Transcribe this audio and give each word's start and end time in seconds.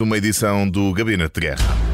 Uma 0.00 0.16
edição 0.16 0.70
do 0.70 0.92
Gabinete 0.92 1.34
de 1.34 1.40
Guerra. 1.40 1.87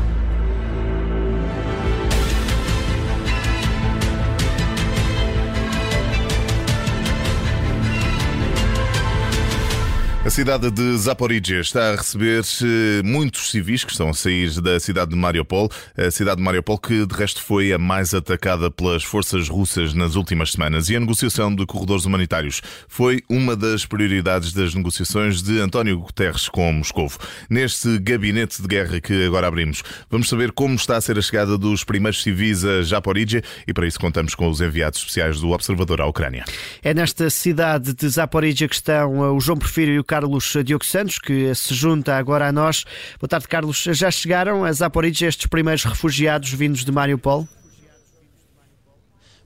A 10.25 10.31
cidade 10.31 10.71
de 10.71 10.97
Zaporizhia 10.97 11.61
está 11.61 11.91
a 11.91 11.97
receber 11.97 12.43
eh, 12.63 13.03
muitos 13.05 13.51
civis 13.51 13.85
que 13.85 13.93
estão 13.93 14.09
a 14.09 14.15
sair 14.15 14.59
da 14.59 14.81
cidade 14.81 15.11
de 15.11 15.17
Mariupol. 15.19 15.71
A 15.95 16.11
cidade 16.11 16.39
de 16.39 16.43
Mariupol, 16.43 16.79
que 16.79 17.05
de 17.05 17.15
resto 17.15 17.43
foi 17.43 17.75
a 17.75 17.79
mais 17.79 18.15
atacada 18.15 18.71
pelas 18.71 19.05
forças 19.05 19.51
russas 19.51 19.93
nas 19.93 20.15
últimas 20.15 20.53
semanas. 20.53 20.89
E 20.89 20.97
a 20.97 21.01
negociação 21.01 21.55
de 21.55 21.67
corredores 21.67 22.07
humanitários 22.07 22.63
foi 22.89 23.23
uma 23.29 23.55
das 23.55 23.85
prioridades 23.85 24.55
das 24.55 24.75
negociações 24.75 25.43
de 25.43 25.61
António 25.61 26.01
Guterres 26.01 26.49
com 26.49 26.73
Moscou. 26.73 27.13
Neste 27.51 27.99
gabinete 27.99 28.63
de 28.63 28.67
guerra 28.67 29.03
que 29.03 29.27
agora 29.27 29.47
abrimos, 29.47 29.83
vamos 30.09 30.31
saber 30.31 30.53
como 30.53 30.75
está 30.75 30.97
a 30.97 31.03
ser 31.03 31.19
a 31.19 31.23
chegada 31.23 31.59
dos 31.59 31.85
primeiros 31.85 32.23
civis 32.23 32.65
a 32.65 32.83
Zaporizhia 32.83 33.43
e 33.69 33.75
para 33.75 33.87
isso 33.87 34.01
contamos 34.01 34.35
com 34.35 34.49
os 34.49 34.63
enviados 34.63 35.01
especiais 35.01 35.39
do 35.39 35.51
Observador 35.51 36.01
à 36.01 36.07
Ucrânia. 36.07 36.47
É 36.83 36.95
nesta 36.95 37.29
cidade 37.29 37.93
de 37.93 38.09
Zaporizhia 38.09 38.67
que 38.67 38.75
estão 38.75 39.37
o 39.37 39.39
João 39.39 39.59
Porfírio 39.59 39.93
e 39.93 39.99
o 39.99 40.14
Carlos 40.15 40.55
Diogo 40.65 40.85
Santos, 40.85 41.19
que 41.19 41.53
se 41.57 41.75
junta 41.75 42.17
agora 42.17 42.47
a 42.47 42.53
nós. 42.53 42.85
Boa 43.19 43.29
tarde, 43.29 43.49
Carlos. 43.49 43.83
Já 43.83 44.13
chegaram 44.13 44.65
a 44.65 44.73
Zaporizhia 44.73 45.27
estes 45.27 45.49
primeiros 45.49 45.83
refugiados 45.83 46.53
vindos 46.53 46.85
de 46.85 46.93
Mariupol? 46.93 47.49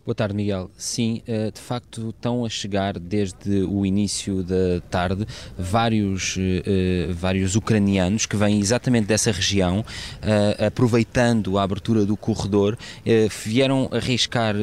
Boa 0.09 0.15
tarde, 0.15 0.35
Miguel. 0.35 0.71
Sim, 0.75 1.21
eh, 1.27 1.51
de 1.51 1.61
facto 1.61 2.09
estão 2.09 2.47
a 2.47 2.49
chegar 2.49 2.99
desde 2.99 3.62
o 3.65 3.85
início 3.85 4.43
da 4.43 4.80
tarde 4.89 5.27
vários, 5.59 6.35
eh, 6.39 7.12
vários 7.12 7.57
ucranianos 7.57 8.25
que 8.25 8.35
vêm 8.35 8.59
exatamente 8.59 9.07
dessa 9.07 9.30
região, 9.30 9.85
eh, 10.23 10.65
aproveitando 10.69 11.59
a 11.59 11.63
abertura 11.63 12.07
do 12.07 12.16
corredor, 12.16 12.79
vieram 13.45 13.91
arriscar 13.93 14.55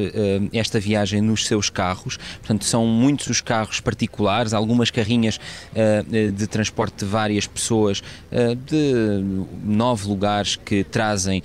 esta 0.52 0.80
viagem 0.80 1.20
nos 1.20 1.46
seus 1.46 1.70
carros. 1.70 2.18
Portanto, 2.38 2.64
são 2.64 2.84
muitos 2.84 3.28
os 3.28 3.40
carros 3.40 3.78
particulares, 3.78 4.52
algumas 4.52 4.90
carrinhas 4.90 5.38
de 6.08 6.46
transporte 6.48 7.04
de 7.04 7.04
várias 7.04 7.46
pessoas 7.46 8.02
de 8.66 9.22
nove 9.64 10.08
lugares 10.08 10.56
que 10.56 10.82
trazem 10.84 11.42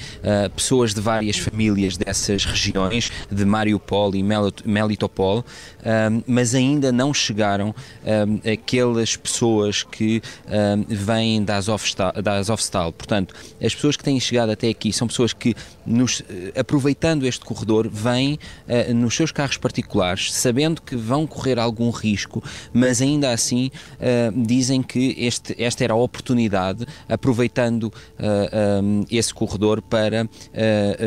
pessoas 0.55 0.93
de 0.93 1.01
várias 1.01 1.37
famílias 1.37 1.97
dessas 1.97 2.45
regiões, 2.45 3.11
de 3.31 3.45
Mariupol 3.45 3.90
Mariupol 3.91 4.15
e 4.15 4.23
Melitopol, 4.65 5.39
um, 5.39 6.23
mas 6.25 6.55
ainda 6.55 6.91
não 6.91 7.13
chegaram 7.13 7.75
um, 8.05 8.51
aquelas 8.51 9.17
pessoas 9.17 9.83
que 9.83 10.21
um, 10.47 10.85
vêm 10.87 11.43
da 11.43 11.57
Azovstal, 11.57 12.13
da 12.21 12.33
Azovstal. 12.33 12.93
Portanto, 12.93 13.35
as 13.61 13.75
pessoas 13.75 13.97
que 13.97 14.03
têm 14.03 14.19
chegado 14.19 14.51
até 14.51 14.69
aqui 14.69 14.93
são 14.93 15.07
pessoas 15.07 15.33
que, 15.33 15.55
nos, 15.85 16.23
eh, 16.29 16.59
aproveitando 16.59 17.25
este 17.25 17.43
corredor, 17.43 17.89
vêm 17.89 18.37
uh, 18.67 18.93
nos 18.93 19.15
seus 19.15 19.31
carros 19.31 19.57
particulares, 19.57 20.31
sabendo 20.33 20.81
que 20.81 20.95
vão 20.95 21.27
correr 21.27 21.59
algum 21.59 21.89
risco, 21.89 22.43
mas 22.71 23.01
ainda 23.01 23.31
assim 23.31 23.71
uh, 23.95 24.45
dizem 24.45 24.81
que 24.81 25.15
este, 25.17 25.61
esta 25.61 25.83
era 25.83 25.93
a 25.93 25.97
oportunidade, 25.97 26.85
aproveitando 27.09 27.83
uh, 27.85 29.05
esse 29.09 29.33
corredor 29.33 29.81
para 29.81 30.27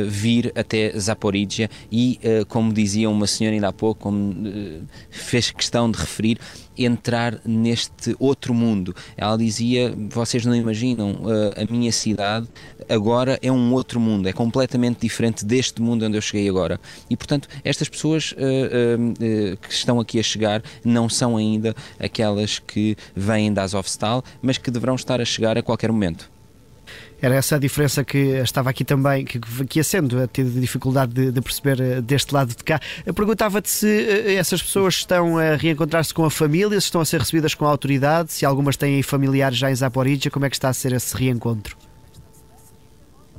vir 0.08 0.52
até 0.56 0.98
Zaporizhia 0.98 1.70
e, 1.90 2.18
dizia 2.72 3.08
uma 3.08 3.26
senhora 3.26 3.54
ainda 3.54 3.68
há 3.68 3.72
pouco, 3.72 4.02
como 4.02 4.32
uh, 4.32 4.82
fez 5.10 5.50
questão 5.50 5.90
de 5.90 5.98
referir, 5.98 6.38
entrar 6.76 7.40
neste 7.44 8.14
outro 8.18 8.52
mundo. 8.52 8.94
Ela 9.16 9.36
dizia: 9.36 9.94
vocês 10.10 10.44
não 10.44 10.54
imaginam, 10.54 11.12
uh, 11.12 11.62
a 11.62 11.72
minha 11.72 11.92
cidade 11.92 12.48
agora 12.88 13.38
é 13.42 13.50
um 13.50 13.72
outro 13.72 13.98
mundo, 14.00 14.28
é 14.28 14.32
completamente 14.32 15.00
diferente 15.00 15.44
deste 15.44 15.80
mundo 15.80 16.04
onde 16.04 16.16
eu 16.16 16.22
cheguei 16.22 16.48
agora. 16.48 16.80
E 17.08 17.16
portanto, 17.16 17.48
estas 17.62 17.88
pessoas 17.88 18.32
uh, 18.32 19.56
que 19.60 19.72
estão 19.72 20.00
aqui 20.00 20.18
a 20.18 20.22
chegar 20.22 20.62
não 20.84 21.08
são 21.08 21.36
ainda 21.36 21.74
aquelas 21.98 22.58
que 22.58 22.96
vêm 23.14 23.52
da 23.52 23.62
Azovstal, 23.62 24.22
mas 24.42 24.58
que 24.58 24.70
deverão 24.70 24.94
estar 24.94 25.20
a 25.20 25.24
chegar 25.24 25.56
a 25.56 25.62
qualquer 25.62 25.90
momento. 25.90 26.33
Era 27.24 27.36
essa 27.36 27.57
a 27.57 27.58
diferença 27.58 28.05
que 28.05 28.18
estava 28.18 28.68
aqui 28.68 28.85
também, 28.85 29.24
que, 29.24 29.40
que 29.40 29.79
ia 29.79 29.83
sendo, 29.83 30.23
a 30.23 30.27
ter 30.27 30.45
dificuldade 30.45 31.14
de, 31.14 31.33
de, 31.33 31.40
perceber 31.40 31.80
eh, 31.80 32.01
deste 32.02 32.35
lado 32.35 32.55
de 32.55 32.62
cá. 32.62 32.79
Perguntava-te 33.14 33.70
se 33.70 33.89
eh, 33.89 34.35
essas 34.35 34.62
pessoas 34.62 34.96
estão 34.96 35.39
a 35.39 35.57
reencontrar-se 35.57 36.13
com 36.13 36.27
a 36.27 36.30
família, 36.30 36.79
se 36.79 36.89
estão 36.89 37.01
a 37.01 37.05
ser 37.07 37.20
recebidas 37.20 37.55
com 37.55 37.64
a 37.64 37.70
autoridade, 37.70 38.30
se 38.30 38.45
algumas 38.45 38.77
têm 38.77 39.02
familiares 39.02 39.57
já 39.57 39.70
em 39.70 39.74
Zaporizhia, 39.74 40.30
como 40.30 40.45
é 40.45 40.51
que 40.51 40.57
está 40.57 40.68
a 40.68 40.74
ser 40.74 40.92
esse 40.92 41.17
reencontro? 41.17 41.79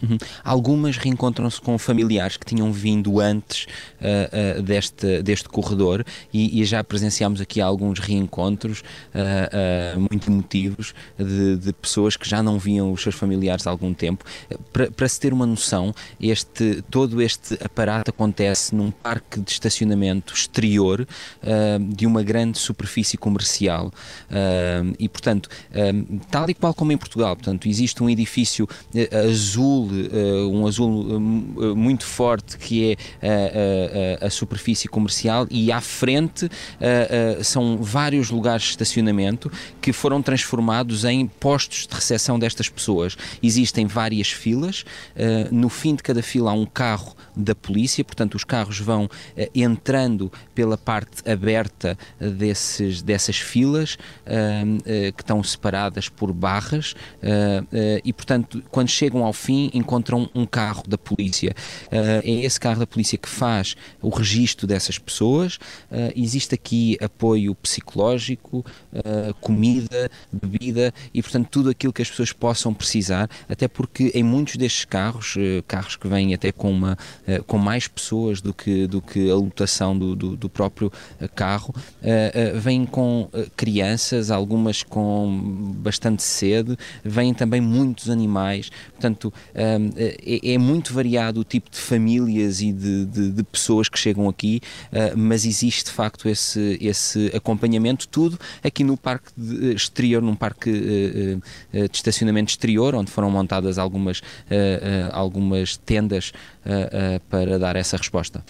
Uhum. 0.02 0.18
Algumas 0.44 0.98
reencontram-se 0.98 1.62
com 1.62 1.78
familiares 1.78 2.38
que 2.38 2.46
tinham 2.46 2.72
vindo 2.72 3.20
antes 3.20 3.66
uh, 4.02 4.60
uh, 4.60 4.62
deste, 4.62 5.22
deste 5.22 5.48
corredor 5.48 6.06
e, 6.34 6.62
e, 6.62 6.66
já 6.66 6.84
presenciámos 6.84 7.40
aqui 7.40 7.62
alguns 7.62 8.00
reencontros 8.00 8.82
uh, 8.82 10.00
muito 10.00 10.30
emotivos 10.30 10.94
de, 11.18 11.58
de, 11.58 11.74
pessoas 11.74 12.18
que 12.18 12.28
já 12.28 12.44
não 12.44 12.60
viam 12.60 12.92
os 12.92 13.02
seus 13.02 13.16
familiares 13.16 13.66
há 13.68 13.70
algum 13.70 13.94
tempo. 13.94 14.26
Para, 14.74 14.92
para 14.92 15.08
se 15.08 15.20
ter 15.20 15.32
uma 15.32 15.46
noção, 15.46 15.94
este, 16.20 16.84
todo 16.90 17.22
este 17.22 17.58
aparato 17.64 18.10
acontece 18.10 18.76
num 18.76 18.92
parque 18.92 19.40
de 19.40 19.52
estacionamento 19.52 20.34
exterior 20.34 21.08
de 21.90 22.06
uma 22.06 22.24
grande 22.24 22.58
superfície 22.58 23.18
comercial 23.18 23.92
e, 24.98 25.08
portanto, 25.08 25.50
tal 26.30 26.50
e 26.50 26.54
qual 26.54 26.74
como 26.74 26.92
em 26.92 26.98
Portugal, 26.98 27.36
portanto, 27.36 27.68
existe 27.68 28.02
um 28.02 28.10
edifício 28.10 28.68
azul 29.30 29.85
uh, 29.94 30.50
um 30.50 30.66
azul 30.68 31.18
uh, 31.18 31.76
muito 31.76 32.06
forte 32.06 32.58
que 32.58 32.98
é 33.22 34.20
a, 34.22 34.24
a, 34.24 34.28
a 34.28 34.30
superfície 34.30 34.88
comercial 34.88 35.48
e 35.50 35.72
à 35.72 35.82
frente 35.82 36.50
são 37.44 37.78
vários 37.78 38.30
lugares 38.30 38.64
de 38.64 38.70
estacionamento 38.70 39.52
que 39.82 39.92
foram 39.92 40.22
transformados 40.22 41.06
em 41.06 41.28
postos 41.28 41.88
de 41.88 41.94
recepção 41.94 42.38
destas 42.40 42.70
pessoas. 42.70 43.18
Existem 43.42 43.86
várias 43.86 44.30
filas, 44.30 44.84
no 45.52 45.70
fim 45.70 45.96
de 45.96 46.04
cada 46.04 46.22
fila 46.22 46.52
há 46.52 46.54
um 46.54 46.66
carro 46.66 47.16
da 47.36 47.56
polícia, 47.56 48.04
portanto 48.04 48.36
os 48.36 48.44
carros 48.44 48.80
vão 48.80 49.10
entrando 49.54 50.32
pela 50.54 50.78
parte 50.78 51.28
aberta 51.30 51.98
desses, 52.20 53.02
dessas 53.02 53.38
filas 53.38 53.98
que 55.16 55.22
estão 55.22 55.44
separadas 55.44 56.10
por 56.10 56.32
barras 56.34 56.96
e 58.04 58.14
portanto 58.14 58.64
quando 58.72 58.90
chegam 58.90 59.24
ao 59.24 59.34
fim 59.34 59.70
encontram 59.78 60.30
um 60.34 60.46
carro 60.46 60.84
da 60.88 60.98
polícia. 60.98 61.54
Uh, 61.88 62.22
é 62.24 62.46
esse 62.46 62.60
carro 62.60 62.80
da 62.80 62.88
polícia 62.88 63.18
que 63.18 63.30
faz 63.30 63.76
o 64.02 64.10
registro 64.10 64.66
dessas 64.66 64.98
pessoas. 64.98 65.56
Uh, 65.92 66.12
existe 66.16 66.56
aqui 66.56 66.98
apoio 67.02 67.54
psicológico, 67.56 68.66
uh, 68.94 69.34
comida, 69.42 70.10
bebida 70.32 70.94
e, 71.14 71.22
portanto, 71.22 71.48
tudo 71.50 71.70
aquilo 71.70 71.94
que 71.94 72.02
as 72.02 72.10
pessoas 72.10 72.32
possam 72.32 72.74
precisar, 72.74 73.30
até 73.50 73.68
porque 73.68 74.12
em 74.14 74.24
muitos 74.24 74.56
destes 74.56 74.86
carros, 74.86 75.36
carros 75.68 75.96
que 75.96 76.08
vêm 76.08 76.34
até 76.34 76.52
com, 76.52 76.72
uma, 76.72 76.98
com 77.48 77.58
mais 77.58 77.88
pessoas 77.88 78.42
do 78.42 78.54
que, 78.54 78.88
do 78.88 79.02
que 79.02 79.30
a 79.30 79.36
lotação 79.36 79.98
do, 79.98 80.16
do, 80.16 80.36
do 80.36 80.50
próprio 80.50 80.92
carro, 81.36 81.74
vêm 82.56 82.86
com 82.86 83.30
crianças, 83.56 84.32
algumas 84.32 84.84
com 84.84 85.74
bastante 85.78 86.24
sede, 86.24 86.78
vêm 87.04 87.34
também 87.34 87.62
muitos 87.62 88.10
animais, 88.10 88.70
portanto, 88.92 89.34
é, 89.96 90.54
é, 90.54 90.58
muito 90.58 90.94
variado 90.94 91.40
o 91.40 91.44
tipo 91.44 91.70
de 91.70 91.78
famílias 91.78 92.62
e 92.62 92.72
de, 92.72 93.06
de, 93.06 93.32
de 93.32 93.44
pessoas 93.44 93.90
que 93.90 93.98
chegam 93.98 94.28
aqui, 94.28 94.62
uh, 94.92 95.18
mas 95.18 95.46
existe 95.46 95.86
de 95.86 95.92
facto 95.92 96.28
esse, 96.28 96.78
esse 96.82 97.32
acompanhamento, 97.36 98.08
tudo 98.08 98.40
aqui 98.64 98.84
no 98.84 98.98
parque 98.98 99.32
de, 99.36 99.74
exterior, 99.74 100.22
num 100.22 100.36
parque 100.36 100.70
uh, 100.70 101.88
de 101.90 101.96
estacionamento 101.96 102.52
exterior, 102.52 102.96
onde 102.96 103.12
foram 103.12 103.30
montadas 103.30 103.78
algumas, 103.78 104.22
algumas 105.12 105.78
tendas 105.78 106.32
para 107.30 107.60
dar 107.60 107.76
essa 107.76 107.98
resposta. 107.98 108.44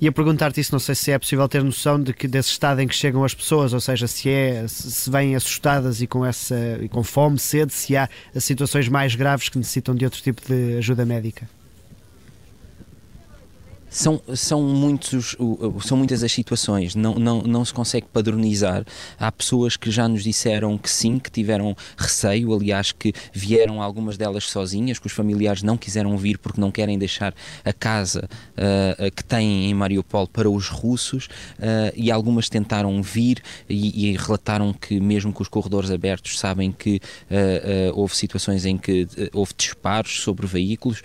E 0.00 0.08
a 0.08 0.12
perguntar-te 0.12 0.60
isso, 0.60 0.72
não 0.72 0.78
sei 0.78 0.94
se 0.94 1.10
é 1.10 1.18
possível 1.18 1.48
ter 1.48 1.62
noção 1.62 2.00
de 2.02 2.12
que 2.12 2.26
desse 2.26 2.50
estado 2.50 2.80
em 2.80 2.88
que 2.88 2.94
chegam 2.94 3.24
as 3.24 3.34
pessoas, 3.34 3.72
ou 3.72 3.80
seja, 3.80 4.06
se 4.06 4.28
é 4.28 4.66
se 4.68 5.10
vêm 5.10 5.34
assustadas 5.34 6.00
e 6.00 6.06
com 6.06 6.24
essa 6.24 6.78
e 6.80 6.88
com 6.88 7.02
fome, 7.02 7.38
sede, 7.38 7.72
se 7.72 7.96
há 7.96 8.08
situações 8.36 8.88
mais 8.88 9.14
graves 9.14 9.48
que 9.48 9.58
necessitam 9.58 9.94
de 9.94 10.04
outro 10.04 10.20
tipo 10.20 10.40
de 10.46 10.59
ajuda 10.78 11.04
médica? 11.06 11.46
São, 13.90 14.22
são, 14.36 14.62
muitos, 14.62 15.36
são 15.84 15.96
muitas 15.96 16.22
as 16.22 16.30
situações, 16.30 16.94
não, 16.94 17.16
não, 17.16 17.42
não 17.42 17.64
se 17.64 17.74
consegue 17.74 18.06
padronizar. 18.12 18.84
Há 19.18 19.32
pessoas 19.32 19.76
que 19.76 19.90
já 19.90 20.06
nos 20.06 20.22
disseram 20.22 20.78
que 20.78 20.88
sim, 20.88 21.18
que 21.18 21.28
tiveram 21.28 21.76
receio, 21.96 22.54
aliás, 22.54 22.92
que 22.92 23.12
vieram 23.32 23.82
algumas 23.82 24.16
delas 24.16 24.44
sozinhas, 24.44 25.00
que 25.00 25.08
os 25.08 25.12
familiares 25.12 25.64
não 25.64 25.76
quiseram 25.76 26.16
vir 26.16 26.38
porque 26.38 26.60
não 26.60 26.70
querem 26.70 26.96
deixar 26.96 27.34
a 27.64 27.72
casa 27.72 28.28
uh, 28.52 29.10
que 29.10 29.24
têm 29.24 29.68
em 29.68 29.74
Mariupol 29.74 30.28
para 30.28 30.48
os 30.48 30.68
russos, 30.68 31.26
uh, 31.58 31.92
e 31.96 32.12
algumas 32.12 32.48
tentaram 32.48 33.02
vir 33.02 33.42
e, 33.68 34.10
e, 34.10 34.16
relataram 34.16 34.72
que, 34.72 35.00
mesmo 35.00 35.32
com 35.32 35.42
os 35.42 35.48
corredores 35.48 35.90
abertos, 35.90 36.38
sabem 36.38 36.70
que 36.70 37.00
uh, 37.28 37.92
houve 37.94 38.14
situações 38.16 38.64
em 38.64 38.78
que 38.78 39.08
houve 39.32 39.52
disparos 39.56 40.22
sobre 40.22 40.46
veículos, 40.46 41.02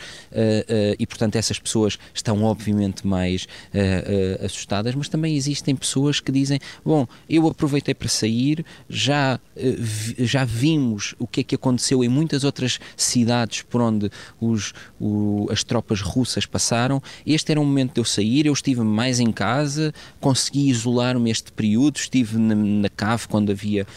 e 0.99 1.07
portanto 1.07 1.35
essas 1.35 1.57
pessoas 1.57 1.97
estão, 2.13 2.43
obviamente, 2.43 2.74
obviamente 2.75 3.07
mais 3.07 3.43
uh, 3.43 4.41
uh, 4.41 4.45
assustadas, 4.45 4.93
mas 4.93 5.07
também 5.07 5.35
existem 5.35 5.75
pessoas 5.75 6.19
que 6.19 6.31
dizem: 6.31 6.59
Bom, 6.83 7.07
eu 7.29 7.47
aproveitei 7.47 7.93
para 7.93 8.09
sair, 8.09 8.65
já, 8.89 9.39
uh, 9.55 10.25
já 10.25 10.43
vimos 10.43 11.15
o 11.17 11.25
que 11.25 11.41
é 11.41 11.43
que 11.43 11.55
aconteceu 11.55 12.03
em 12.03 12.09
muitas 12.09 12.43
outras 12.43 12.79
cidades 12.97 13.61
por 13.61 13.81
onde 13.81 14.11
os, 14.39 14.73
o, 14.99 15.47
as 15.49 15.63
tropas 15.63 16.01
russas 16.01 16.45
passaram. 16.45 17.01
Este 17.25 17.51
era 17.51 17.61
o 17.61 17.65
momento 17.65 17.93
de 17.93 17.99
eu 18.01 18.05
sair, 18.05 18.45
eu 18.45 18.53
estive 18.53 18.81
mais 18.81 19.19
em 19.19 19.31
casa, 19.31 19.93
consegui 20.19 20.69
isolar-me 20.69 21.31
este 21.31 21.51
período, 21.51 21.97
estive 21.97 22.37
na, 22.37 22.55
na 22.55 22.89
cave 22.89 23.27
quando 23.27 23.51
havia, 23.51 23.87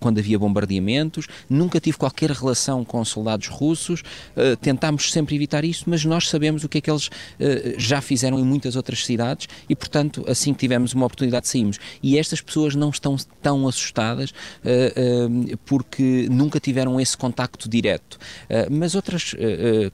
quando 0.00 0.18
havia 0.18 0.38
bombardeamentos, 0.38 1.26
nunca 1.48 1.80
tive 1.80 1.96
qualquer 1.96 2.30
relação 2.30 2.84
com 2.84 3.04
soldados 3.04 3.48
russos, 3.48 4.02
tentámos 4.60 5.10
sempre 5.10 5.34
evitar 5.34 5.64
isso, 5.64 5.84
mas 5.86 6.04
nós 6.04 6.28
sabemos 6.28 6.64
o 6.64 6.68
que 6.68 6.78
é 6.78 6.80
que 6.80 6.90
eles 6.90 7.10
já 7.78 7.93
já 7.94 8.00
fizeram 8.00 8.38
em 8.40 8.44
muitas 8.44 8.74
outras 8.74 9.04
cidades 9.04 9.48
e, 9.68 9.76
portanto, 9.76 10.24
assim 10.26 10.52
que 10.52 10.58
tivermos 10.60 10.92
uma 10.94 11.06
oportunidade, 11.06 11.46
saímos. 11.46 11.78
E 12.02 12.18
estas 12.18 12.40
pessoas 12.40 12.74
não 12.74 12.90
estão 12.90 13.16
tão 13.40 13.68
assustadas 13.68 14.30
uh, 14.30 15.54
uh, 15.54 15.56
porque 15.64 16.26
nunca 16.30 16.58
tiveram 16.58 17.00
esse 17.00 17.16
contacto 17.16 17.68
direto. 17.68 18.14
Uh, 18.14 18.70
mas 18.70 18.94
outras, 18.94 19.34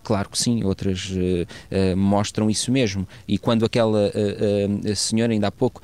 claro 0.02 0.30
que 0.30 0.38
sim, 0.38 0.64
outras 0.64 1.10
mostram 1.96 2.48
isso 2.48 2.72
mesmo. 2.72 3.06
E 3.28 3.36
quando 3.36 3.64
aquela 3.64 4.10
senhora, 4.94 5.32
ainda 5.32 5.48
há 5.48 5.50
pouco 5.50 5.82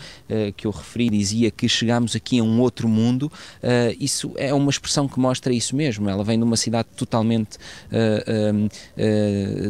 que 0.56 0.66
eu 0.66 0.70
referi, 0.70 1.10
dizia 1.10 1.50
que 1.50 1.68
chegámos 1.68 2.14
aqui 2.16 2.38
a 2.38 2.42
um 2.42 2.60
outro 2.60 2.88
mundo, 2.88 3.30
isso 3.98 4.32
é 4.36 4.52
uma 4.54 4.70
expressão 4.70 5.08
que 5.08 5.18
mostra 5.18 5.52
isso 5.52 5.74
mesmo. 5.76 6.08
Ela 6.08 6.24
vem 6.24 6.38
de 6.38 6.44
uma 6.44 6.56
cidade 6.56 6.88
totalmente 6.96 7.58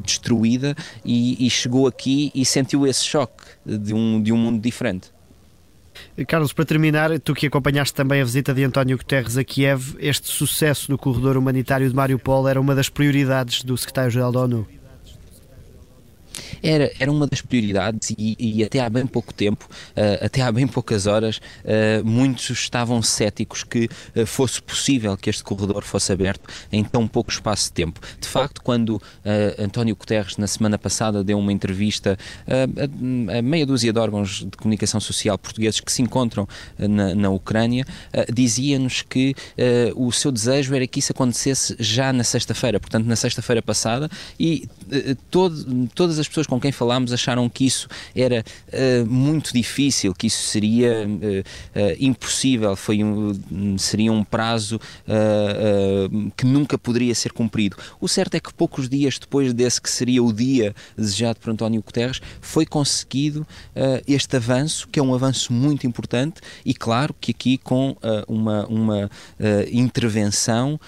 destruída 0.04 0.74
e, 1.04 1.46
e 1.46 1.50
chegou 1.50 1.86
aqui 1.86 2.30
e 2.36 2.44
sentiu 2.44 2.86
esse 2.86 3.04
choque 3.04 3.42
de 3.64 3.94
um, 3.94 4.22
de 4.22 4.32
um 4.32 4.36
mundo 4.36 4.60
diferente. 4.60 5.10
Carlos, 6.28 6.52
para 6.52 6.66
terminar, 6.66 7.18
tu 7.20 7.34
que 7.34 7.46
acompanhaste 7.46 7.94
também 7.94 8.20
a 8.20 8.24
visita 8.24 8.52
de 8.52 8.62
António 8.62 8.98
Guterres 8.98 9.38
a 9.38 9.42
Kiev, 9.42 9.96
este 9.98 10.28
sucesso 10.28 10.90
no 10.90 10.98
corredor 10.98 11.38
humanitário 11.38 11.88
de 11.88 11.94
Mariupol 11.94 12.46
era 12.46 12.60
uma 12.60 12.74
das 12.74 12.90
prioridades 12.90 13.64
do 13.64 13.76
secretário-geral 13.78 14.30
da 14.30 14.40
ONU 14.40 14.68
era, 16.66 16.90
era 16.98 17.10
uma 17.10 17.26
das 17.26 17.40
prioridades 17.40 18.10
e, 18.18 18.36
e 18.38 18.64
até 18.64 18.80
há 18.80 18.90
bem 18.90 19.06
pouco 19.06 19.32
tempo, 19.32 19.68
uh, 19.96 20.24
até 20.24 20.42
há 20.42 20.50
bem 20.50 20.66
poucas 20.66 21.06
horas, 21.06 21.38
uh, 21.38 22.04
muitos 22.04 22.50
estavam 22.50 23.00
céticos 23.02 23.62
que 23.62 23.88
uh, 24.16 24.26
fosse 24.26 24.60
possível 24.60 25.16
que 25.16 25.30
este 25.30 25.44
corredor 25.44 25.82
fosse 25.84 26.12
aberto 26.12 26.48
em 26.72 26.82
tão 26.82 27.06
pouco 27.06 27.30
espaço 27.30 27.66
de 27.66 27.72
tempo. 27.72 28.00
De 28.20 28.28
facto, 28.28 28.62
quando 28.62 29.00
António 29.58 29.94
Guterres, 29.94 30.36
na 30.36 30.46
semana 30.46 30.78
passada, 30.78 31.22
deu 31.22 31.38
uma 31.38 31.52
entrevista 31.52 32.18
a, 32.46 33.38
a, 33.38 33.42
meia 33.42 33.66
dúzia 33.66 33.92
de 33.92 33.98
órgãos 33.98 34.44
de 34.44 34.56
comunicação 34.56 35.00
social 35.00 35.38
portugueses 35.38 35.80
que 35.80 35.92
se 35.92 36.02
encontram 36.02 36.48
na, 36.78 37.14
na 37.14 37.30
Ucrânia, 37.30 37.84
dizia-nos 38.32 39.02
que 39.02 39.34
o 39.94 40.10
seu 40.12 40.32
desejo 40.32 40.74
era 40.74 40.86
que 40.86 40.98
isso 40.98 41.12
acontecesse 41.12 41.76
já 41.78 42.12
na 42.12 42.24
sexta-feira, 42.24 42.80
portanto, 42.80 43.06
na 43.06 43.16
sexta-feira 43.16 43.62
passada, 43.62 44.10
e 44.38 44.68
todo, 45.30 45.88
todas 45.94 46.18
as 46.18 46.26
pessoas 46.26 46.46
com 46.46 46.55
quem 46.60 46.72
falámos 46.72 47.12
acharam 47.12 47.48
que 47.48 47.66
isso 47.66 47.88
era 48.14 48.44
uh, 48.68 49.06
muito 49.06 49.52
difícil, 49.52 50.14
que 50.14 50.26
isso 50.26 50.42
seria 50.42 51.06
uh, 51.06 51.96
impossível, 51.98 52.76
foi 52.76 53.02
um, 53.02 53.78
seria 53.78 54.12
um 54.12 54.24
prazo 54.24 54.80
que 56.36 56.44
nunca 56.44 56.78
poderia 56.78 57.14
ser 57.14 57.32
cumprido. 57.32 57.76
O 58.00 58.08
certo 58.08 58.34
é 58.34 58.40
que 58.40 58.52
poucos 58.52 58.88
dias 58.88 59.18
depois 59.18 59.52
desse 59.52 59.80
que 59.80 59.90
seria 59.90 60.22
o 60.22 60.32
dia 60.32 60.74
desejado 60.96 61.38
por 61.40 61.50
António 61.50 61.82
Guterres, 61.82 62.20
foi 62.40 62.66
conseguido 62.66 63.46
este 64.06 64.36
avanço, 64.36 64.88
que 64.88 64.98
é 64.98 65.02
um 65.02 65.14
avanço 65.14 65.52
muito 65.52 65.86
importante 65.86 66.40
e 66.64 66.74
claro 66.74 67.14
que 67.20 67.30
aqui 67.30 67.58
com 67.58 67.96
uma, 68.28 68.66
uma 68.66 69.10
intervenção 69.72 70.78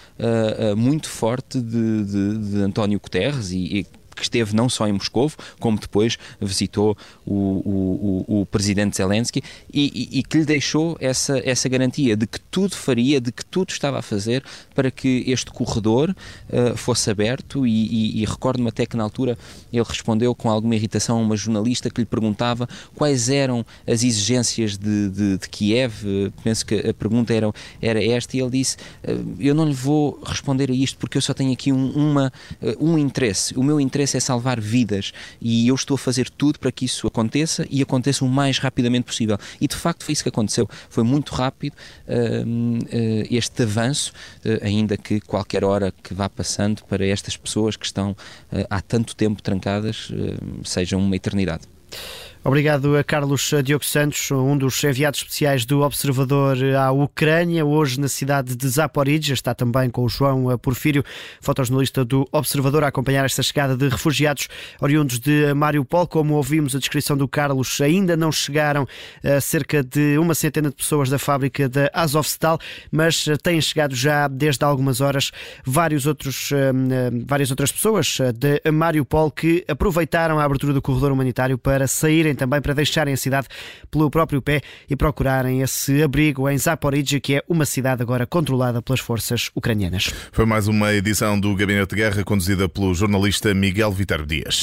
muito 0.76 1.08
forte 1.08 1.60
de, 1.60 2.04
de, 2.04 2.38
de 2.38 2.56
António 2.62 3.00
Guterres 3.00 3.50
e, 3.50 3.80
e 3.80 3.86
que 4.18 4.24
esteve 4.24 4.54
não 4.54 4.68
só 4.68 4.86
em 4.86 4.92
Moscou, 4.92 5.30
como 5.58 5.78
depois 5.78 6.18
visitou 6.40 6.96
o, 7.26 7.34
o, 7.34 8.40
o, 8.40 8.46
presidente 8.46 8.96
Zelensky 8.96 9.42
e, 9.72 10.08
e, 10.12 10.18
e, 10.18 10.22
que 10.22 10.38
lhe 10.38 10.44
deixou 10.44 10.96
essa, 11.00 11.40
essa 11.44 11.68
garantia 11.68 12.16
de 12.16 12.26
que 12.26 12.40
tudo 12.40 12.74
faria, 12.74 13.20
de 13.20 13.32
que 13.32 13.44
tudo 13.44 13.70
estava 13.70 13.98
a 13.98 14.02
fazer 14.02 14.44
para 14.74 14.90
que 14.90 15.24
este 15.26 15.50
corredor 15.50 16.10
uh, 16.50 16.76
fosse 16.76 17.10
aberto. 17.10 17.66
E, 17.66 18.22
e 18.22 18.24
recordo-me 18.24 18.68
até 18.68 18.86
que 18.86 18.96
na 18.96 19.04
altura 19.04 19.36
ele 19.72 19.84
respondeu 19.86 20.34
com 20.34 20.50
alguma 20.50 20.74
irritação 20.74 21.18
a 21.18 21.20
uma 21.20 21.36
jornalista 21.36 21.90
que 21.90 22.00
lhe 22.00 22.06
perguntava 22.06 22.68
quais 22.94 23.28
eram 23.28 23.64
as 23.86 24.02
exigências 24.02 24.76
de, 24.76 25.08
de, 25.10 25.38
de 25.38 25.48
Kiev, 25.48 26.04
uh, 26.04 26.32
penso 26.42 26.64
que 26.64 26.74
a 26.74 26.94
pergunta 26.94 27.32
era, 27.32 27.52
era 27.80 28.02
esta 28.02 28.36
e 28.36 28.40
ele 28.40 28.50
disse, 28.50 28.76
uh, 28.76 29.36
eu 29.38 29.54
não 29.54 29.66
lhe 29.66 29.74
vou 29.74 30.20
responder 30.24 30.70
a 30.70 30.74
isto 30.74 30.98
porque 30.98 31.18
eu 31.18 31.22
só 31.22 31.34
tenho 31.34 31.52
aqui 31.52 31.72
um, 31.72 31.90
uma, 31.90 32.32
um 32.80 32.98
interesse, 32.98 33.54
o 33.56 33.62
meu 33.62 33.80
interesse 33.80 34.07
interesse 34.08 34.16
é 34.16 34.20
salvar 34.20 34.60
vidas 34.60 35.12
e 35.40 35.68
eu 35.68 35.74
estou 35.74 35.94
a 35.94 35.98
fazer 35.98 36.30
tudo 36.30 36.58
para 36.58 36.72
que 36.72 36.84
isso 36.84 37.06
aconteça 37.06 37.66
e 37.70 37.82
aconteça 37.82 38.24
o 38.24 38.28
mais 38.28 38.58
rapidamente 38.58 39.04
possível. 39.04 39.38
E 39.60 39.68
de 39.68 39.76
facto 39.76 40.04
foi 40.04 40.12
isso 40.12 40.22
que 40.22 40.28
aconteceu. 40.28 40.68
Foi 40.88 41.04
muito 41.04 41.34
rápido 41.34 41.74
uh, 41.74 43.26
este 43.30 43.62
avanço, 43.62 44.12
uh, 44.44 44.64
ainda 44.64 44.96
que 44.96 45.20
qualquer 45.20 45.64
hora 45.64 45.92
que 46.02 46.14
vá 46.14 46.28
passando 46.28 46.82
para 46.84 47.06
estas 47.06 47.36
pessoas 47.36 47.76
que 47.76 47.84
estão 47.84 48.16
há 48.70 48.80
tanto 48.80 49.14
tempo 49.14 49.42
trancadas 49.42 50.10
seja 50.64 50.96
uma 50.96 51.14
eternidade. 51.14 51.62
Obrigado 52.44 52.96
a 52.96 53.02
Carlos 53.02 53.52
Diogo 53.64 53.84
Santos, 53.84 54.30
um 54.30 54.56
dos 54.56 54.82
enviados 54.84 55.20
especiais 55.20 55.66
do 55.66 55.80
Observador 55.80 56.56
à 56.76 56.92
Ucrânia, 56.92 57.66
hoje 57.66 57.98
na 57.98 58.06
cidade 58.06 58.54
de 58.54 58.68
Zaporizhia. 58.68 59.34
Está 59.34 59.54
também 59.54 59.90
com 59.90 60.04
o 60.04 60.08
João 60.08 60.56
Porfírio, 60.56 61.04
fotojornalista 61.40 62.04
do 62.04 62.28
Observador, 62.30 62.84
a 62.84 62.88
acompanhar 62.88 63.24
esta 63.24 63.42
chegada 63.42 63.76
de 63.76 63.88
refugiados 63.88 64.48
oriundos 64.80 65.18
de 65.18 65.52
Mariupol. 65.52 66.06
Como 66.06 66.34
ouvimos 66.34 66.76
a 66.76 66.78
descrição 66.78 67.16
do 67.16 67.26
Carlos, 67.26 67.80
ainda 67.80 68.16
não 68.16 68.30
chegaram 68.30 68.84
uh, 68.84 69.40
cerca 69.40 69.82
de 69.82 70.16
uma 70.16 70.34
centena 70.34 70.70
de 70.70 70.76
pessoas 70.76 71.10
da 71.10 71.18
fábrica 71.18 71.68
da 71.68 71.90
Azovstal, 71.92 72.58
mas 72.90 73.26
uh, 73.26 73.36
têm 73.36 73.60
chegado 73.60 73.96
já 73.96 74.28
desde 74.28 74.64
algumas 74.64 75.00
horas 75.00 75.32
vários 75.66 76.06
outros, 76.06 76.52
uh, 76.52 76.54
várias 77.26 77.50
outras 77.50 77.72
pessoas 77.72 78.18
de 78.36 78.70
Mariupol 78.70 79.28
que 79.28 79.64
aproveitaram 79.66 80.38
a 80.38 80.44
abertura 80.44 80.72
do 80.72 80.80
corredor 80.80 81.10
humanitário 81.10 81.58
para 81.58 81.88
sair 81.88 82.27
também 82.34 82.60
para 82.60 82.74
deixarem 82.74 83.14
a 83.14 83.16
cidade 83.16 83.48
pelo 83.90 84.10
próprio 84.10 84.40
pé 84.40 84.60
e 84.88 84.96
procurarem 84.96 85.62
esse 85.62 86.02
abrigo 86.02 86.48
em 86.48 86.58
Zaporizhia, 86.58 87.20
que 87.20 87.36
é 87.36 87.42
uma 87.48 87.64
cidade 87.64 88.02
agora 88.02 88.26
controlada 88.26 88.80
pelas 88.82 89.00
forças 89.00 89.50
ucranianas. 89.54 90.12
Foi 90.32 90.46
mais 90.46 90.68
uma 90.68 90.92
edição 90.92 91.38
do 91.38 91.54
Gabinete 91.54 91.90
de 91.90 91.96
Guerra 91.96 92.24
conduzida 92.24 92.68
pelo 92.68 92.94
jornalista 92.94 93.52
Miguel 93.54 93.92
Vitor 93.92 94.24
Dias. 94.26 94.62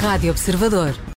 Rádio 0.00 0.30
Observador. 0.30 1.08